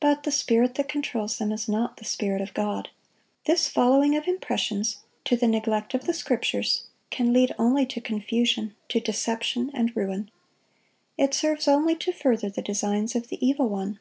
[0.00, 2.90] But the spirit that controls them is not the Spirit of God.
[3.46, 8.76] This following of impressions, to the neglect of the Scriptures, can lead only to confusion,
[8.90, 10.30] to deception and ruin.
[11.16, 13.98] It serves only to further the designs of the evil one.